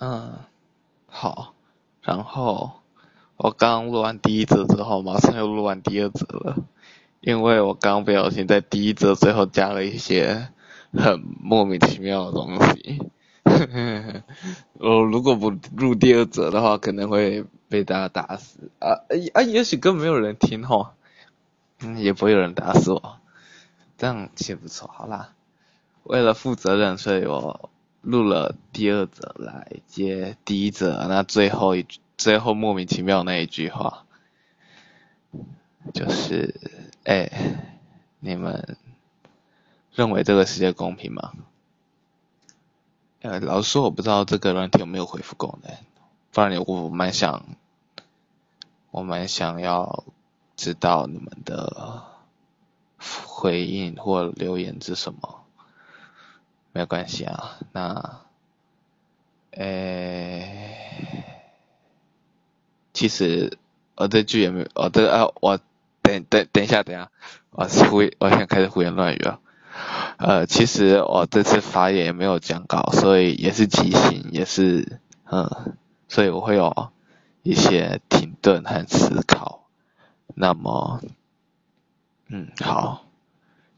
[0.00, 0.38] 嗯，
[1.08, 1.54] 好，
[2.02, 2.70] 然后
[3.36, 6.56] 我刚录完第一则之后，马上又录完第二则了，
[7.20, 10.50] 因为我刚不小心在第一则最后加了一些
[10.92, 13.10] 很莫名其妙的东西。
[14.78, 19.02] 我如果不录第二则的话，可能会被大家打死啊！
[19.34, 20.90] 啊，也许根本没有人听吼，
[21.80, 23.16] 嗯，也不会有人打死我，
[23.96, 24.88] 这样其实不错。
[24.94, 25.32] 好啦，
[26.04, 27.68] 为了负责任，所以我。
[28.00, 34.04] 录了第二则来接第一则，那最后一最后莫名其妙那一句话，
[35.92, 36.54] 就是
[37.04, 37.30] 哎，
[38.20, 38.76] 你们
[39.92, 41.32] 认为这个世界公平吗？
[43.20, 45.72] 呃，老实说我不知道这个软体有没有回复功能，
[46.30, 47.44] 不然我蛮想，
[48.92, 50.04] 我蛮想要
[50.56, 52.04] 知道你们的
[53.26, 55.44] 回应或留言是什么。
[56.78, 58.20] 没有关系啊，那，
[59.50, 61.24] 诶，
[62.92, 63.58] 其实
[63.96, 65.58] 我这句也没有，我这啊，我
[66.02, 67.10] 等等等一下，等一下，
[67.50, 69.40] 我胡，我现在开始胡言乱语了。
[70.18, 75.74] 呃，其实我这次发言也没有讲稿，所以也是即兴，也是，嗯，
[76.06, 76.92] 所以我会有
[77.42, 79.66] 一些停顿和思考。
[80.36, 81.00] 那么，
[82.28, 83.04] 嗯，好，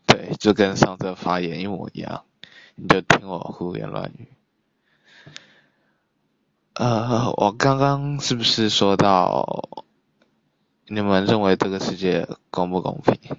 [0.05, 2.25] 对，就跟上次发言一模一样。
[2.83, 4.27] 你就听我胡言乱语。
[6.73, 9.69] 呃，我刚刚是不是说到，
[10.87, 13.37] 你们认为这个世界公不公平？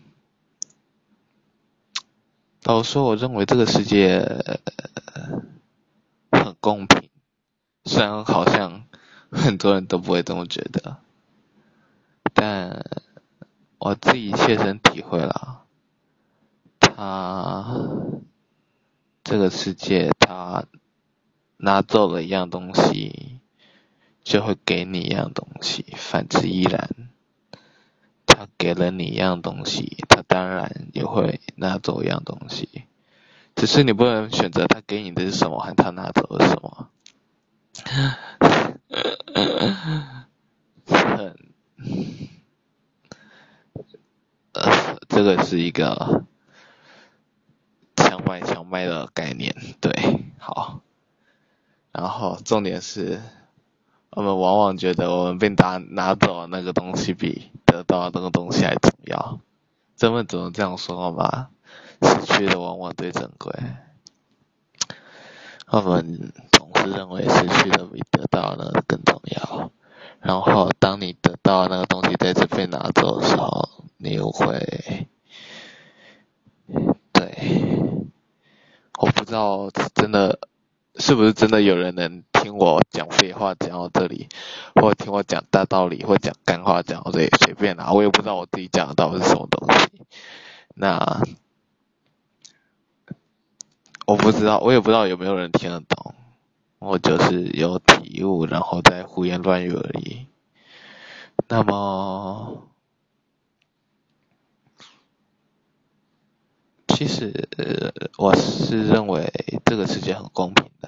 [2.66, 4.24] 我说我认为这个世界
[6.32, 7.10] 很公平，
[7.86, 8.84] 虽然好像
[9.32, 10.98] 很多人都不会这么觉得，
[12.36, 12.86] 但
[13.80, 15.64] 我自己切身体会了，
[16.80, 17.91] 他。
[19.32, 20.66] 这个世界，他
[21.56, 23.40] 拿走了一样东西，
[24.26, 26.90] 就会给你一样东西；反之亦然。
[28.26, 32.84] 他给了你一样东西，他当然也会拿走一样东西。
[33.56, 36.90] 只是你不能选择他给你的是什么，和他拿走的是什么。
[44.52, 46.26] 呃，这个是一个。
[48.72, 49.92] 卖的概念，对，
[50.40, 50.82] 好。
[51.92, 53.22] 然后重点是，
[54.12, 59.40] 我们往往觉得我们被拿拿走那个东西比得到那个东西还重要。
[60.00, 61.50] 人们总是这样说吗？
[62.02, 63.54] 失去的往往最珍贵。
[65.68, 69.72] 我们总是认为失去的比得到的更重要。
[70.20, 75.08] 然后当你得到那个东西再次被拿走的时候，你又会，
[77.12, 78.08] 对。
[78.98, 80.40] 我不不知道真的
[80.98, 84.28] 是不是真的有人能听我讲废话讲到这里，
[84.76, 89.88] 或听我讲大道理，或讲干话讲到这里，随便啦，我也不知道我自己讲的到底是什么东西。
[90.76, 91.22] 那
[94.06, 96.14] 我不知道，我也不知道有没有人听得懂。
[96.80, 100.28] 我就是有体悟，然后再胡言乱语而已。
[101.48, 102.51] 那么。
[107.02, 107.50] 其实，
[108.20, 109.34] 我是认为
[109.66, 110.88] 这个世界很公平的，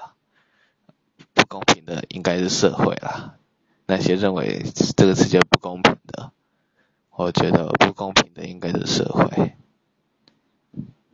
[1.33, 3.39] 不公平的应该是社会啦。
[3.87, 4.61] 那些认为
[4.95, 6.31] 这个世界不公平的，
[7.09, 9.55] 我觉得不公平的应该是社会，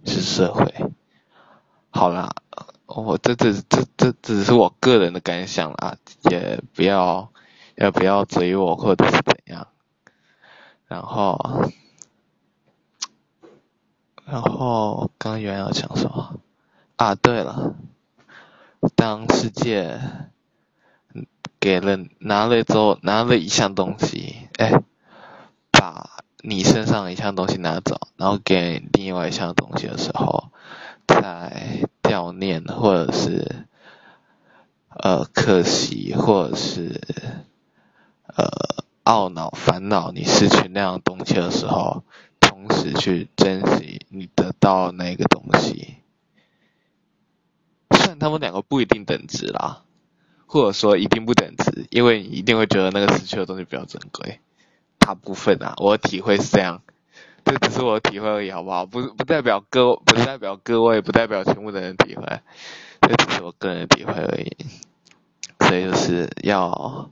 [0.03, 0.91] 是社会。
[1.91, 2.35] 好啦，
[2.85, 5.95] 我这这这这只是我个人的感想啦，
[6.29, 7.31] 也不要
[7.77, 9.69] 也不要追我或者是怎样，
[10.87, 11.71] 然后。
[14.31, 16.39] 然后刚原要讲什么
[16.97, 17.15] 啊？
[17.15, 17.73] 对了，
[18.95, 19.99] 当世界
[21.59, 24.81] 给了拿了之后拿了一项东西，哎，
[25.71, 30.51] 把你身上一项东西拿走，然后给另外一项东西的时候，
[31.07, 33.65] 在悼念或者是
[34.89, 37.01] 呃可惜或者是
[38.27, 38.47] 呃
[39.05, 42.03] 懊恼烦恼你失去那样东西的时候。
[42.59, 45.95] 同时去珍惜你得到那个东西，
[47.91, 49.83] 虽然他们两个不一定等值啦，
[50.45, 54.41] 或者说一定不等值，因为你一定会觉得那个失去的东西比较珍贵。
[54.97, 56.81] 大部分啊，我的体会是这样，
[57.45, 58.85] 这只是我的体会而已，好不好？
[58.85, 62.41] 不不代表各不代表各位，不代表全部的人体会，
[62.99, 64.57] 这只是我个人的体会而已。
[65.61, 67.09] 所以就是要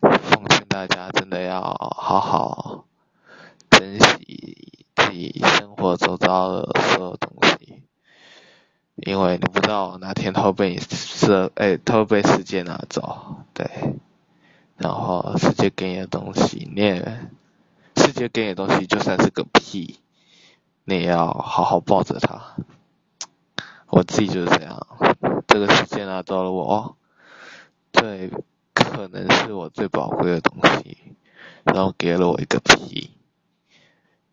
[0.00, 2.82] 奉劝大家，真的要好好。
[3.68, 7.82] 珍惜自己生活周遭的所有东西，
[8.94, 9.68] 因为你不知
[10.36, 13.66] 道哪天他会被你设，哎，他会被世界拿走，对。
[14.76, 17.18] 然后世界给你的东西，你也，
[17.96, 20.00] 世界给你的东西就算是个屁，
[20.84, 22.56] 你也要好好抱着它。
[23.88, 24.86] 我自己就是这样，
[25.46, 26.96] 这个世界拿走了我，
[27.92, 28.30] 最
[28.74, 30.98] 可能是我最宝贵的东西，
[31.64, 33.10] 然后给了我一个屁。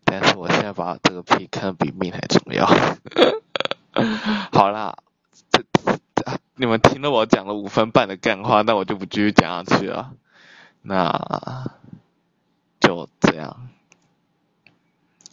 [0.04, 2.66] 但是我现在把这个屁看得比命还重要。
[4.52, 4.98] 好啦，
[5.50, 5.64] 这
[6.56, 10.14] 你们听了我讲了五分半的干话，那我就不继续讲下去了。
[10.82, 11.70] 那
[12.78, 13.68] 就这样，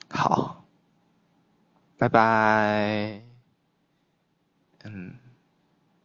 [0.09, 0.63] 好，
[1.97, 3.21] 拜拜，
[4.83, 5.20] 嗯。